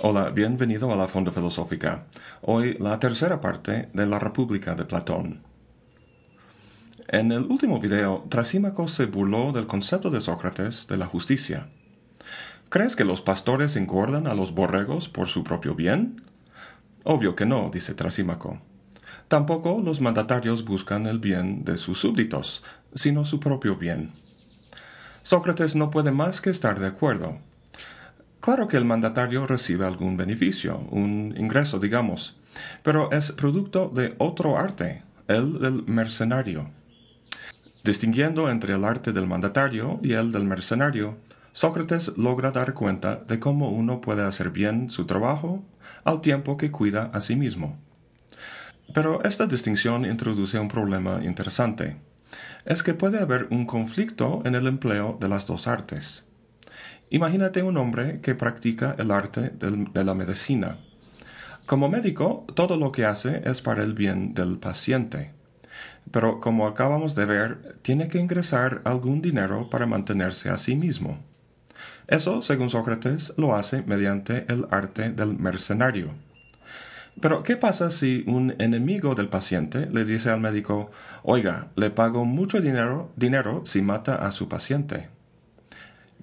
Hola, 0.00 0.30
bienvenido 0.30 0.92
a 0.92 0.96
la 0.96 1.08
Fonda 1.08 1.32
Filosófica. 1.32 2.04
Hoy 2.42 2.76
la 2.78 3.00
tercera 3.00 3.40
parte 3.40 3.88
de 3.92 4.06
la 4.06 4.20
República 4.20 4.76
de 4.76 4.84
Platón. 4.84 5.42
En 7.08 7.32
el 7.32 7.42
último 7.42 7.80
video, 7.80 8.24
Trasímaco 8.28 8.86
se 8.86 9.06
burló 9.06 9.50
del 9.50 9.66
concepto 9.66 10.08
de 10.10 10.20
Sócrates 10.20 10.86
de 10.86 10.98
la 10.98 11.06
justicia. 11.06 11.66
¿Crees 12.68 12.94
que 12.94 13.04
los 13.04 13.22
pastores 13.22 13.74
engordan 13.74 14.28
a 14.28 14.34
los 14.34 14.54
borregos 14.54 15.08
por 15.08 15.26
su 15.26 15.42
propio 15.42 15.74
bien? 15.74 16.22
Obvio 17.02 17.34
que 17.34 17.44
no, 17.44 17.68
dice 17.68 17.92
Trasímaco. 17.94 18.60
Tampoco 19.26 19.82
los 19.84 20.00
mandatarios 20.00 20.64
buscan 20.64 21.08
el 21.08 21.18
bien 21.18 21.64
de 21.64 21.76
sus 21.76 21.98
súbditos, 21.98 22.62
sino 22.94 23.24
su 23.24 23.40
propio 23.40 23.74
bien. 23.74 24.12
Sócrates 25.24 25.74
no 25.74 25.90
puede 25.90 26.12
más 26.12 26.40
que 26.40 26.50
estar 26.50 26.78
de 26.78 26.86
acuerdo. 26.86 27.47
Claro 28.48 28.66
que 28.66 28.78
el 28.78 28.86
mandatario 28.86 29.46
recibe 29.46 29.84
algún 29.84 30.16
beneficio, 30.16 30.78
un 30.90 31.34
ingreso, 31.36 31.78
digamos, 31.78 32.38
pero 32.82 33.12
es 33.12 33.30
producto 33.32 33.90
de 33.94 34.14
otro 34.16 34.56
arte, 34.56 35.02
el 35.26 35.58
del 35.58 35.84
mercenario. 35.86 36.70
Distinguiendo 37.84 38.48
entre 38.48 38.72
el 38.72 38.86
arte 38.86 39.12
del 39.12 39.26
mandatario 39.26 40.00
y 40.02 40.14
el 40.14 40.32
del 40.32 40.44
mercenario, 40.44 41.18
Sócrates 41.52 42.16
logra 42.16 42.50
dar 42.50 42.72
cuenta 42.72 43.16
de 43.16 43.38
cómo 43.38 43.68
uno 43.68 44.00
puede 44.00 44.24
hacer 44.24 44.48
bien 44.48 44.88
su 44.88 45.04
trabajo 45.04 45.62
al 46.04 46.22
tiempo 46.22 46.56
que 46.56 46.70
cuida 46.70 47.10
a 47.12 47.20
sí 47.20 47.36
mismo. 47.36 47.78
Pero 48.94 49.22
esta 49.24 49.46
distinción 49.46 50.06
introduce 50.06 50.58
un 50.58 50.68
problema 50.68 51.22
interesante. 51.22 51.98
Es 52.64 52.82
que 52.82 52.94
puede 52.94 53.18
haber 53.18 53.46
un 53.50 53.66
conflicto 53.66 54.40
en 54.46 54.54
el 54.54 54.66
empleo 54.66 55.18
de 55.20 55.28
las 55.28 55.46
dos 55.46 55.68
artes. 55.68 56.24
Imagínate 57.10 57.62
un 57.62 57.76
hombre 57.78 58.20
que 58.20 58.34
practica 58.34 58.94
el 58.98 59.10
arte 59.10 59.50
de 59.50 60.04
la 60.04 60.14
medicina. 60.14 60.78
Como 61.64 61.88
médico, 61.88 62.46
todo 62.54 62.76
lo 62.76 62.92
que 62.92 63.06
hace 63.06 63.42
es 63.44 63.62
para 63.62 63.82
el 63.82 63.94
bien 63.94 64.34
del 64.34 64.58
paciente. 64.58 65.32
Pero 66.10 66.40
como 66.40 66.66
acabamos 66.66 67.14
de 67.14 67.26
ver, 67.26 67.78
tiene 67.82 68.08
que 68.08 68.18
ingresar 68.18 68.82
algún 68.84 69.22
dinero 69.22 69.68
para 69.70 69.86
mantenerse 69.86 70.50
a 70.50 70.58
sí 70.58 70.76
mismo. 70.76 71.18
Eso, 72.06 72.42
según 72.42 72.70
Sócrates, 72.70 73.34
lo 73.36 73.54
hace 73.54 73.82
mediante 73.82 74.46
el 74.48 74.66
arte 74.70 75.10
del 75.10 75.38
mercenario. 75.38 76.12
Pero, 77.20 77.42
¿qué 77.42 77.56
pasa 77.56 77.90
si 77.90 78.24
un 78.26 78.54
enemigo 78.58 79.14
del 79.14 79.28
paciente 79.28 79.88
le 79.90 80.04
dice 80.04 80.30
al 80.30 80.40
médico, 80.40 80.90
oiga, 81.22 81.68
le 81.74 81.90
pago 81.90 82.24
mucho 82.24 82.60
dinero, 82.60 83.12
dinero 83.16 83.62
si 83.64 83.82
mata 83.82 84.14
a 84.14 84.30
su 84.30 84.48
paciente? 84.48 85.08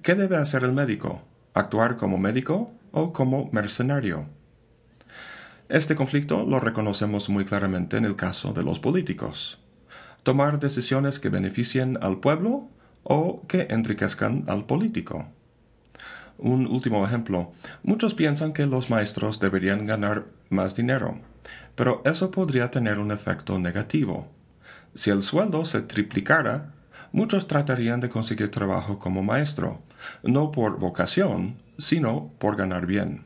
¿Qué 0.06 0.14
debe 0.14 0.36
hacer 0.36 0.62
el 0.62 0.72
médico? 0.72 1.20
¿Actuar 1.52 1.96
como 1.96 2.16
médico 2.16 2.70
o 2.92 3.12
como 3.12 3.50
mercenario? 3.50 4.28
Este 5.68 5.96
conflicto 5.96 6.46
lo 6.46 6.60
reconocemos 6.60 7.28
muy 7.28 7.44
claramente 7.44 7.96
en 7.96 8.04
el 8.04 8.14
caso 8.14 8.52
de 8.52 8.62
los 8.62 8.78
políticos. 8.78 9.58
Tomar 10.22 10.60
decisiones 10.60 11.18
que 11.18 11.28
beneficien 11.28 11.98
al 12.02 12.20
pueblo 12.20 12.68
o 13.02 13.44
que 13.48 13.66
enriquezcan 13.68 14.44
al 14.46 14.66
político. 14.66 15.26
Un 16.38 16.68
último 16.68 17.04
ejemplo. 17.04 17.50
Muchos 17.82 18.14
piensan 18.14 18.52
que 18.52 18.66
los 18.66 18.90
maestros 18.90 19.40
deberían 19.40 19.86
ganar 19.86 20.26
más 20.50 20.76
dinero, 20.76 21.18
pero 21.74 22.02
eso 22.04 22.30
podría 22.30 22.70
tener 22.70 23.00
un 23.00 23.10
efecto 23.10 23.58
negativo. 23.58 24.28
Si 24.94 25.10
el 25.10 25.24
sueldo 25.24 25.64
se 25.64 25.82
triplicara, 25.82 26.74
muchos 27.10 27.48
tratarían 27.48 27.98
de 27.98 28.08
conseguir 28.08 28.52
trabajo 28.52 29.00
como 29.00 29.24
maestro, 29.24 29.82
no 30.22 30.50
por 30.50 30.78
vocación, 30.78 31.56
sino 31.78 32.32
por 32.38 32.56
ganar 32.56 32.86
bien. 32.86 33.24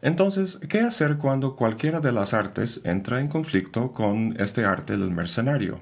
Entonces, 0.00 0.60
¿qué 0.68 0.80
hacer 0.80 1.18
cuando 1.18 1.56
cualquiera 1.56 2.00
de 2.00 2.12
las 2.12 2.32
artes 2.32 2.80
entra 2.84 3.20
en 3.20 3.28
conflicto 3.28 3.92
con 3.92 4.36
este 4.38 4.64
arte 4.64 4.96
del 4.96 5.10
mercenario? 5.10 5.80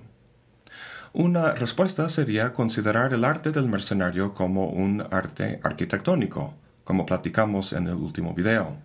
Una 1.13 1.53
respuesta 1.53 2.09
sería 2.09 2.53
considerar 2.53 3.13
el 3.15 3.25
arte 3.25 3.51
del 3.51 3.69
mercenario 3.69 4.35
como 4.35 4.69
un 4.69 5.07
arte 5.11 5.61
arquitectónico, 5.63 6.55
como 6.85 7.07
platicamos 7.07 7.73
en 7.73 7.89
el 7.89 7.95
último 7.95 8.35
video. 8.35 8.77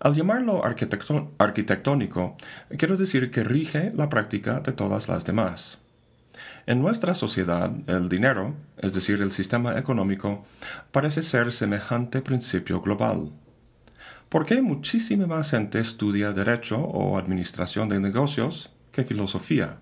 Al 0.00 0.14
llamarlo 0.14 0.62
arquitectónico, 0.64 2.36
quiero 2.78 2.96
decir 2.96 3.30
que 3.30 3.44
rige 3.44 3.92
la 3.94 4.08
práctica 4.08 4.60
de 4.60 4.72
todas 4.72 5.08
las 5.08 5.24
demás. 5.24 5.78
En 6.66 6.80
nuestra 6.80 7.14
sociedad, 7.14 7.70
el 7.86 8.08
dinero, 8.08 8.54
es 8.78 8.94
decir, 8.94 9.20
el 9.22 9.32
sistema 9.32 9.78
económico, 9.78 10.44
parece 10.92 11.22
ser 11.22 11.52
semejante 11.52 12.22
principio 12.22 12.80
global. 12.80 13.32
¿Por 14.28 14.46
qué 14.46 14.62
muchísima 14.62 15.26
más 15.26 15.50
gente 15.50 15.80
estudia 15.80 16.32
derecho 16.32 16.78
o 16.78 17.18
administración 17.18 17.88
de 17.88 17.98
negocios 17.98 18.70
que 18.92 19.02
filosofía? 19.02 19.78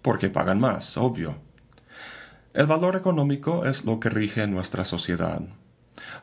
Porque 0.00 0.30
pagan 0.30 0.58
más, 0.58 0.96
obvio. 0.96 1.36
El 2.54 2.66
valor 2.66 2.96
económico 2.96 3.66
es 3.66 3.84
lo 3.84 4.00
que 4.00 4.08
rige 4.08 4.46
nuestra 4.46 4.86
sociedad. 4.86 5.42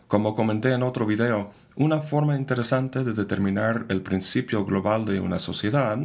Como 0.08 0.36
comenté 0.36 0.72
en 0.72 0.84
otro 0.84 1.06
video, 1.06 1.52
una 1.76 2.02
forma 2.02 2.36
interesante 2.36 3.04
de 3.04 3.14
determinar 3.14 3.86
el 3.90 4.02
principio 4.02 4.66
global 4.66 5.06
de 5.06 5.20
una 5.20 5.40
sociedad 5.40 6.00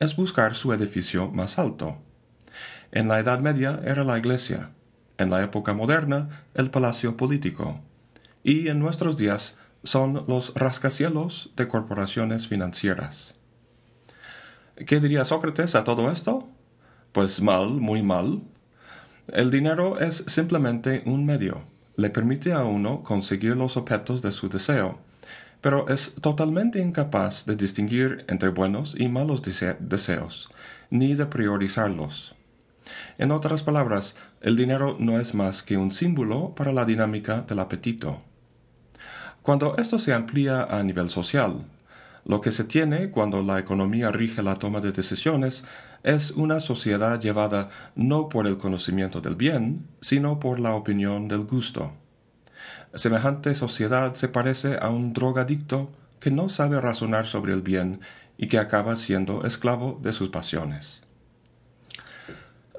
es 0.00 0.16
buscar 0.16 0.54
su 0.54 0.72
edificio 0.72 1.30
más 1.30 1.58
alto. 1.58 1.98
En 2.90 3.08
la 3.08 3.18
Edad 3.20 3.40
Media 3.40 3.80
era 3.84 4.02
la 4.02 4.18
iglesia, 4.18 4.70
en 5.18 5.30
la 5.30 5.42
época 5.42 5.74
moderna 5.74 6.44
el 6.54 6.70
palacio 6.70 7.16
político, 7.16 7.80
y 8.42 8.68
en 8.68 8.78
nuestros 8.78 9.18
días 9.18 9.56
son 9.84 10.24
los 10.26 10.54
rascacielos 10.54 11.50
de 11.56 11.68
corporaciones 11.68 12.48
financieras. 12.48 13.34
¿Qué 14.86 15.00
diría 15.00 15.24
Sócrates 15.24 15.74
a 15.74 15.84
todo 15.84 16.10
esto? 16.10 16.48
Pues 17.12 17.42
mal, 17.42 17.68
muy 17.72 18.02
mal. 18.02 18.42
El 19.32 19.50
dinero 19.50 20.00
es 20.00 20.24
simplemente 20.26 21.02
un 21.04 21.26
medio. 21.26 21.64
Le 21.96 22.10
permite 22.10 22.52
a 22.52 22.64
uno 22.64 23.02
conseguir 23.02 23.56
los 23.56 23.76
objetos 23.76 24.22
de 24.22 24.32
su 24.32 24.48
deseo, 24.48 24.98
pero 25.60 25.88
es 25.88 26.14
totalmente 26.20 26.78
incapaz 26.80 27.44
de 27.44 27.56
distinguir 27.56 28.24
entre 28.28 28.50
buenos 28.50 28.94
y 28.96 29.08
malos 29.08 29.42
deseos, 29.42 30.48
ni 30.90 31.14
de 31.14 31.26
priorizarlos. 31.26 32.37
En 33.18 33.30
otras 33.30 33.62
palabras, 33.62 34.16
el 34.40 34.56
dinero 34.56 34.96
no 34.98 35.20
es 35.20 35.34
más 35.34 35.62
que 35.62 35.76
un 35.76 35.90
símbolo 35.90 36.54
para 36.54 36.72
la 36.72 36.84
dinámica 36.84 37.42
del 37.42 37.58
apetito. 37.58 38.22
Cuando 39.42 39.76
esto 39.76 39.98
se 39.98 40.12
amplía 40.12 40.62
a 40.64 40.82
nivel 40.82 41.10
social, 41.10 41.64
lo 42.24 42.40
que 42.40 42.52
se 42.52 42.64
tiene 42.64 43.10
cuando 43.10 43.42
la 43.42 43.58
economía 43.58 44.10
rige 44.10 44.42
la 44.42 44.56
toma 44.56 44.80
de 44.80 44.92
decisiones 44.92 45.64
es 46.02 46.32
una 46.32 46.60
sociedad 46.60 47.20
llevada 47.20 47.70
no 47.94 48.28
por 48.28 48.46
el 48.46 48.58
conocimiento 48.58 49.20
del 49.20 49.34
bien, 49.34 49.86
sino 50.00 50.38
por 50.38 50.60
la 50.60 50.74
opinión 50.74 51.28
del 51.28 51.44
gusto. 51.44 51.92
Semejante 52.94 53.54
sociedad 53.54 54.14
se 54.14 54.28
parece 54.28 54.78
a 54.80 54.90
un 54.90 55.12
drogadicto 55.12 55.90
que 56.20 56.30
no 56.30 56.48
sabe 56.48 56.80
razonar 56.80 57.26
sobre 57.26 57.52
el 57.52 57.62
bien 57.62 58.00
y 58.36 58.48
que 58.48 58.58
acaba 58.58 58.96
siendo 58.96 59.44
esclavo 59.44 59.98
de 60.02 60.12
sus 60.12 60.28
pasiones. 60.28 61.07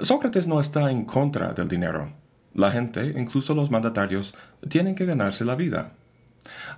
Sócrates 0.02 0.48
no 0.48 0.60
está 0.60 0.92
en 0.92 1.06
contra 1.06 1.54
del 1.54 1.68
dinero. 1.68 2.14
La 2.54 2.72
gente, 2.72 3.14
incluso 3.18 3.54
los 3.54 3.70
mandatarios, 3.70 4.34
tienen 4.68 4.96
que 4.96 5.06
ganarse 5.06 5.46
la 5.46 5.56
vida. 5.56 5.92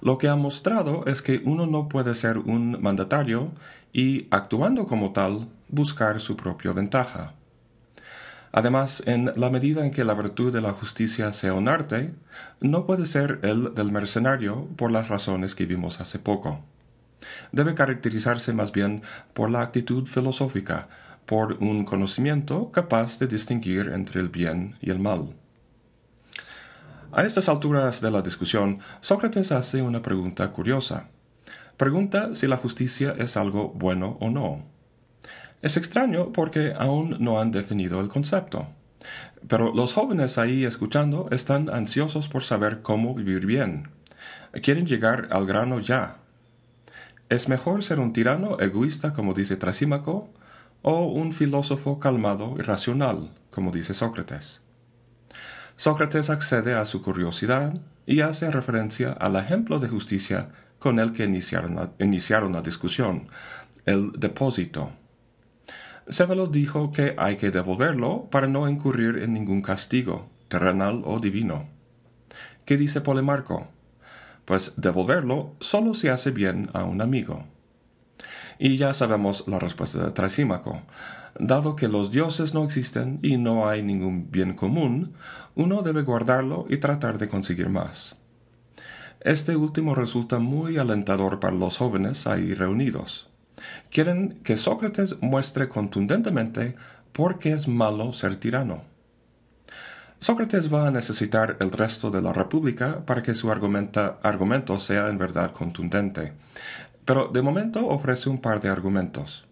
Lo 0.02 0.18
que 0.18 0.28
ha 0.28 0.36
mostrado 0.36 1.06
es 1.06 1.22
que 1.22 1.42
uno 1.46 1.68
no 1.68 1.88
puede 1.88 2.16
ser 2.16 2.40
un 2.40 2.82
mandatario 2.82 3.52
y, 3.94 4.28
actuando 4.32 4.88
como 4.88 5.12
tal, 5.12 5.50
buscar 5.70 6.20
su 6.20 6.36
propia 6.36 6.74
ventaja. 6.74 7.34
Además, 8.52 9.04
en 9.06 9.32
la 9.36 9.50
medida 9.50 9.86
en 9.86 9.92
que 9.92 10.04
la 10.04 10.14
virtud 10.14 10.52
de 10.52 10.62
la 10.62 10.74
justicia 10.74 11.32
sea 11.32 11.54
un 11.54 11.70
arte, 11.70 12.14
no 12.60 12.86
puede 12.86 13.06
ser 13.06 13.40
el 13.44 13.74
del 13.74 13.92
mercenario 13.92 14.68
por 14.76 14.92
las 14.92 15.08
razones 15.08 15.56
que 15.56 15.66
vimos 15.66 16.02
hace 16.02 16.20
poco. 16.20 16.66
Debe 17.52 17.76
caracterizarse 17.76 18.52
más 18.52 18.72
bien 18.72 19.04
por 19.34 19.52
la 19.52 19.62
actitud 19.62 20.06
filosófica, 20.06 20.90
por 21.32 21.54
un 21.62 21.86
conocimiento 21.86 22.74
capaz 22.74 23.18
de 23.18 23.26
distinguir 23.26 23.90
entre 23.96 24.20
el 24.20 24.28
bien 24.28 24.76
y 24.82 24.90
el 24.90 25.00
mal. 25.00 25.34
A 27.14 27.24
estas 27.24 27.48
alturas 27.48 28.02
de 28.02 28.12
la 28.12 28.22
discusión, 28.22 28.80
Sócrates 29.00 29.54
hace 29.54 29.82
una 29.82 30.02
pregunta 30.02 30.52
curiosa. 30.52 31.08
Pregunta 31.78 32.36
si 32.36 32.48
la 32.48 32.58
justicia 32.58 33.16
es 33.18 33.38
algo 33.38 33.70
bueno 33.70 34.18
o 34.20 34.30
no. 34.30 34.66
Es 35.62 35.78
extraño 35.78 36.34
porque 36.34 36.74
aún 36.78 37.16
no 37.22 37.40
han 37.40 37.52
definido 37.52 38.02
el 38.02 38.10
concepto. 38.10 38.68
Pero 39.48 39.74
los 39.74 39.94
jóvenes 39.94 40.38
ahí 40.38 40.66
escuchando 40.66 41.30
están 41.32 41.70
ansiosos 41.70 42.28
por 42.28 42.44
saber 42.44 42.82
cómo 42.82 43.16
vivir 43.16 43.46
bien. 43.46 43.88
Quieren 44.62 44.86
llegar 44.86 45.30
al 45.32 45.46
grano 45.46 45.80
ya. 45.80 46.18
¿Es 47.30 47.48
mejor 47.48 47.86
ser 47.86 48.02
un 48.02 48.12
tirano 48.12 48.60
egoísta 48.60 49.14
como 49.14 49.34
dice 49.34 49.56
Trasímaco 49.56 50.30
o 50.82 51.02
un 51.02 51.34
filósofo 51.34 52.00
calmado 52.00 52.56
y 52.58 52.62
racional, 52.62 53.32
como 53.50 53.72
dice 53.72 53.94
Sócrates. 53.94 54.62
Sócrates 55.76 56.30
accede 56.30 56.74
a 56.74 56.86
su 56.86 57.02
curiosidad 57.02 57.74
y 58.06 58.22
hace 58.22 58.52
referencia 58.52 59.14
al 59.14 59.36
ejemplo 59.36 59.80
de 59.80 59.90
justicia 59.90 60.50
con 60.80 61.00
el 61.00 61.14
que 61.14 61.26
iniciaron 61.26 61.76
la, 62.54 62.62
discusión, 62.62 63.28
el 63.86 64.12
depósito. 64.14 64.92
Cévelo 66.10 66.48
dijo 66.48 66.92
que 66.92 67.16
hay 67.18 67.38
que 67.38 67.52
devolverlo 67.52 68.28
para 68.32 68.48
no 68.48 68.68
incurrir 68.68 69.18
en 69.18 69.34
ningún 69.34 69.62
castigo, 69.62 70.30
terrenal 70.48 71.04
o 71.06 71.20
divino. 71.20 71.70
¿Qué 72.66 72.78
dice 72.78 73.02
Polimarco? 73.02 73.68
Pues 74.46 74.74
devolverlo 74.78 75.56
solo 75.60 75.94
se 75.94 76.10
hace 76.10 76.32
bien 76.32 76.70
a 76.74 76.84
un 76.84 77.02
amigo. 77.02 77.46
Y 78.64 78.78
ya 78.78 78.94
sabemos 78.94 79.46
la 79.48 79.58
respuesta 79.58 80.06
de 80.06 80.12
Trasímaco. 80.12 80.84
Dado 81.40 81.76
que 81.76 81.88
los 81.88 82.12
dioses 82.12 82.54
no 82.54 82.64
existen 82.64 83.18
y 83.24 83.38
no 83.38 83.68
hay 83.68 83.82
ningún 83.82 84.30
bien 84.30 84.54
común, 84.54 85.16
uno 85.56 85.82
debe 85.82 86.04
guardarlo 86.04 86.68
y 86.70 86.78
tratar 86.78 87.18
de 87.18 87.28
conseguir 87.28 87.70
más. 87.70 88.20
Este 89.20 89.56
último 89.56 89.96
resulta 89.96 90.38
muy 90.38 90.78
alentador 90.78 91.40
para 91.40 91.56
los 91.56 91.78
jóvenes 91.78 92.28
ahí 92.28 92.54
reunidos. 92.54 93.32
Quieren 93.90 94.40
que 94.44 94.58
Sócrates 94.58 95.20
muestre 95.22 95.68
contundentemente 95.68 96.76
por 97.14 97.40
qué 97.40 97.54
es 97.54 97.68
malo 97.68 98.14
ser 98.14 98.36
tirano. 98.36 98.84
Sócrates 100.20 100.72
va 100.72 100.86
a 100.86 100.92
necesitar 100.92 101.58
el 101.62 101.72
resto 101.72 102.12
de 102.12 102.22
la 102.22 102.32
República 102.32 103.04
para 103.08 103.24
que 103.24 103.34
su 103.34 103.50
argumento 103.52 104.78
sea 104.78 105.10
en 105.10 105.18
verdad 105.18 105.52
contundente, 105.52 106.34
pero 107.06 107.28
de 107.28 107.42
momento 107.42 107.88
ofrece 107.88 108.30
un 108.30 108.42
par 108.42 108.60
de 108.60 108.70
argumentos. 108.70 109.46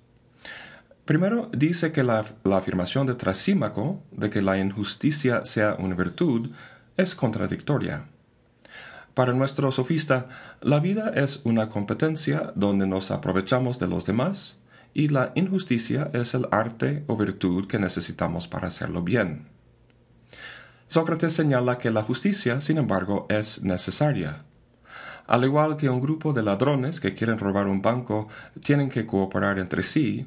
Primero, 1.05 1.49
dice 1.51 1.91
que 1.91 2.03
la, 2.03 2.23
afirmación 2.53 3.07
de 3.07 3.15
Trasímaco 3.15 4.03
de 4.11 4.29
que 4.29 4.43
la 4.43 4.59
injusticia 4.59 5.43
sea 5.45 5.75
una 5.79 5.95
virtud 5.95 6.51
es 6.97 7.15
contradictoria. 7.15 8.05
Para 9.15 9.33
nuestro 9.33 9.71
sofista, 9.71 10.27
la 10.61 10.79
vida 10.79 11.11
es 11.15 11.41
una 11.45 11.69
competencia 11.69 12.53
donde 12.55 12.85
nos 12.85 13.09
aprovechamos 13.09 13.79
de 13.79 13.87
los 13.87 14.05
demás 14.05 14.59
y 14.93 15.07
la 15.07 15.31
injusticia 15.33 16.11
es 16.13 16.35
el 16.35 16.47
arte 16.51 17.03
o 17.07 17.17
virtud 17.17 17.65
que 17.65 17.79
necesitamos 17.79 18.47
para 18.47 18.67
hacerlo 18.67 19.01
bien. 19.01 19.47
Sócrates 20.89 21.33
señala 21.33 21.79
que 21.79 21.91
la 21.91 22.03
justicia, 22.03 22.61
sin 22.61 22.77
embargo, 22.77 23.25
es 23.29 23.63
necesaria. 23.63 24.45
Al 25.29 25.43
igual 25.43 25.77
que 25.77 25.87
un 25.87 26.01
grupo 26.01 26.33
de 26.33 26.41
ladrones 26.41 26.99
que 26.99 27.13
quieren 27.13 27.37
robar 27.37 27.67
un 27.67 27.83
banco 27.83 28.29
tienen 28.65 28.89
que 28.89 29.05
cooperar 29.05 29.59
entre 29.59 29.83
sí, 29.83 30.25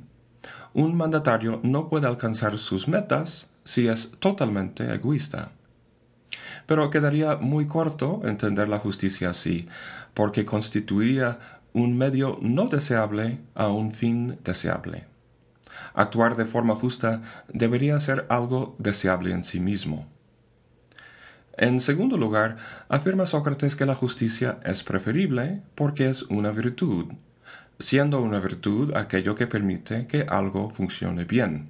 un 0.75 0.97
mandatario 0.97 1.59
no 1.65 1.89
puede 1.89 2.07
alcanzar 2.07 2.57
sus 2.57 2.87
metas 2.87 3.49
si 3.65 3.89
es 3.89 4.13
totalmente 4.21 4.95
egoísta. 4.95 5.51
Pero 6.67 6.89
quedaría 6.91 7.35
muy 7.35 7.67
corto 7.67 8.21
entender 8.23 8.69
la 8.69 8.79
justicia 8.79 9.31
así, 9.31 9.67
porque 10.15 10.45
constituiría 10.45 11.61
un 11.73 11.99
medio 11.99 12.39
no 12.41 12.69
deseable 12.69 13.41
a 13.57 13.67
un 13.67 13.91
fin 13.91 14.39
deseable. 14.45 15.07
Actuar 15.95 16.37
de 16.37 16.45
forma 16.45 16.77
justa 16.77 17.23
debería 17.53 17.99
ser 17.99 18.25
algo 18.29 18.77
deseable 18.79 19.33
en 19.33 19.43
sí 19.43 19.59
mismo. 19.59 20.12
En 21.57 21.81
segundo 21.81 22.17
lugar, 22.17 22.57
afirma 22.89 23.27
Sócrates 23.27 23.77
que 23.77 23.85
la 23.85 23.95
justicia 23.95 24.59
es 24.65 24.83
preferible 24.83 25.61
porque 25.75 26.07
es 26.07 26.23
una 26.23 26.51
virtud, 26.51 27.13
siendo 27.79 28.23
una 28.23 28.41
virtud 28.41 28.95
aquello 28.97 29.35
que 29.35 29.47
permite 29.47 30.07
que 30.07 30.25
algo 30.29 30.71
funcione 30.71 31.25
bien. 31.25 31.69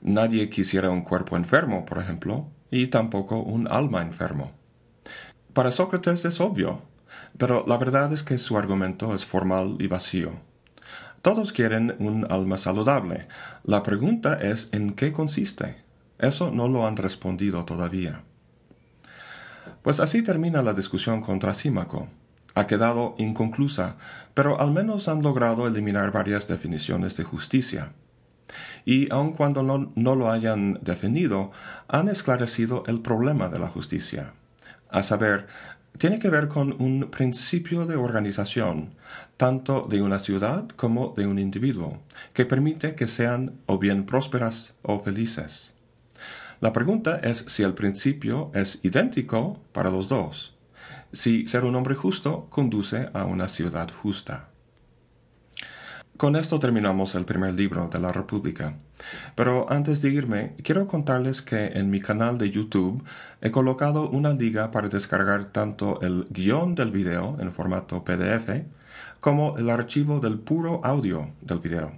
Nadie 0.00 0.48
quisiera 0.50 0.90
un 0.90 1.02
cuerpo 1.02 1.36
enfermo, 1.36 1.84
por 1.84 1.98
ejemplo, 1.98 2.48
y 2.70 2.88
tampoco 2.88 3.40
un 3.40 3.66
alma 3.68 4.02
enfermo. 4.02 4.52
Para 5.52 5.72
Sócrates 5.72 6.24
es 6.24 6.40
obvio, 6.40 6.82
pero 7.38 7.64
la 7.66 7.76
verdad 7.78 8.12
es 8.12 8.22
que 8.22 8.38
su 8.38 8.56
argumento 8.56 9.14
es 9.14 9.26
formal 9.26 9.76
y 9.80 9.88
vacío. 9.88 10.32
Todos 11.22 11.52
quieren 11.52 11.94
un 11.98 12.26
alma 12.30 12.56
saludable. 12.56 13.28
La 13.64 13.82
pregunta 13.82 14.34
es 14.40 14.68
en 14.72 14.94
qué 14.94 15.12
consiste. 15.12 15.76
Eso 16.18 16.50
no 16.50 16.68
lo 16.68 16.86
han 16.86 16.96
respondido 16.96 17.64
todavía. 17.64 18.22
Pues 19.82 20.00
así 20.00 20.22
termina 20.22 20.62
la 20.62 20.72
discusión 20.72 21.20
contra 21.20 21.54
Símaco 21.54 22.08
ha 22.54 22.66
quedado 22.66 23.14
inconclusa, 23.18 23.96
pero 24.34 24.60
al 24.60 24.72
menos 24.72 25.08
han 25.08 25.22
logrado 25.22 25.66
eliminar 25.66 26.12
varias 26.12 26.48
definiciones 26.48 27.16
de 27.16 27.24
justicia. 27.24 27.92
Y 28.84 29.10
aun 29.12 29.32
cuando 29.32 29.62
no, 29.62 30.14
lo 30.14 30.30
hayan 30.30 30.78
definido, 30.82 31.52
han 31.88 32.08
esclarecido 32.08 32.84
el 32.86 33.00
problema 33.00 33.48
de 33.48 33.58
la 33.58 33.68
justicia. 33.68 34.34
A 34.90 35.02
saber, 35.02 35.46
tiene 35.96 36.18
que 36.18 36.28
ver 36.28 36.48
con 36.48 36.80
un 36.82 37.10
principio 37.10 37.86
de 37.86 37.96
organización, 37.96 38.94
tanto 39.36 39.86
de 39.88 40.02
una 40.02 40.18
ciudad 40.18 40.68
como 40.76 41.14
de 41.16 41.26
un 41.26 41.38
individuo, 41.38 42.00
que 42.34 42.44
permite 42.44 42.94
que 42.94 43.06
sean 43.06 43.54
o 43.66 43.78
bien 43.78 44.04
prósperas 44.04 44.74
o 44.82 45.00
felices. 45.00 45.71
La 46.62 46.72
pregunta 46.72 47.20
es 47.22 47.44
si 47.48 47.62
el 47.62 47.74
principio 47.74 48.50
es 48.54 48.80
idéntico 48.82 49.60
para 49.72 49.90
los 49.90 50.08
dos 50.08 50.52
si 51.12 51.46
ser 51.46 51.64
un 51.64 51.74
hombre 51.74 51.94
justo 51.94 52.46
conduce 52.48 53.10
a 53.12 53.26
una 53.26 53.48
ciudad 53.48 53.90
justa. 54.02 54.48
Con 56.16 56.36
esto 56.36 56.58
terminamos 56.58 57.14
el 57.14 57.24
primer 57.24 57.54
libro 57.54 57.88
de 57.88 57.98
la 57.98 58.12
República. 58.12 58.76
Pero 59.34 59.70
antes 59.70 60.02
de 60.02 60.10
irme, 60.10 60.54
quiero 60.62 60.86
contarles 60.86 61.42
que 61.42 61.66
en 61.66 61.90
mi 61.90 62.00
canal 62.00 62.38
de 62.38 62.50
YouTube 62.50 63.02
he 63.40 63.50
colocado 63.50 64.08
una 64.08 64.32
liga 64.32 64.70
para 64.70 64.88
descargar 64.88 65.46
tanto 65.46 66.00
el 66.00 66.26
guion 66.30 66.74
del 66.74 66.92
video 66.92 67.36
en 67.40 67.52
formato 67.52 68.04
PDF 68.04 68.64
como 69.20 69.58
el 69.58 69.68
archivo 69.68 70.20
del 70.20 70.38
puro 70.38 70.80
audio 70.84 71.30
del 71.40 71.58
video. 71.58 71.92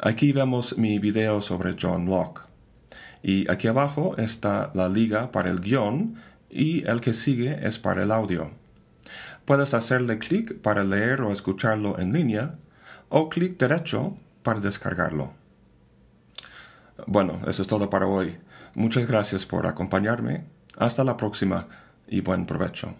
Aquí 0.00 0.32
vemos 0.32 0.78
mi 0.78 0.98
video 0.98 1.42
sobre 1.42 1.76
John 1.78 2.06
Locke. 2.06 2.51
Y 3.22 3.50
aquí 3.50 3.68
abajo 3.68 4.16
está 4.18 4.70
la 4.74 4.88
liga 4.88 5.30
para 5.30 5.50
el 5.50 5.60
guion 5.60 6.16
y 6.50 6.86
el 6.88 7.00
que 7.00 7.14
sigue 7.14 7.66
es 7.66 7.78
para 7.78 8.02
el 8.02 8.10
audio. 8.10 8.50
Puedes 9.44 9.74
hacerle 9.74 10.18
clic 10.18 10.60
para 10.60 10.84
leer 10.84 11.22
o 11.22 11.32
escucharlo 11.32 11.98
en 11.98 12.12
línea 12.12 12.56
o 13.08 13.28
clic 13.28 13.58
derecho 13.58 14.16
para 14.42 14.60
descargarlo. 14.60 15.32
Bueno, 17.06 17.40
eso 17.46 17.62
es 17.62 17.68
todo 17.68 17.90
para 17.90 18.06
hoy. 18.06 18.38
Muchas 18.74 19.06
gracias 19.06 19.44
por 19.44 19.66
acompañarme. 19.66 20.44
Hasta 20.78 21.04
la 21.04 21.16
próxima 21.16 21.68
y 22.08 22.20
buen 22.20 22.46
provecho. 22.46 22.94